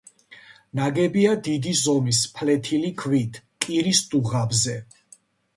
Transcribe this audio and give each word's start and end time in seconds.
ნაგებია 0.79 1.33
დიდი 1.49 1.75
ზომის 1.81 2.21
ფლეთილი 2.39 2.91
ქვით 3.03 3.39
კირის 3.67 4.03
დუღაბზე. 4.15 4.79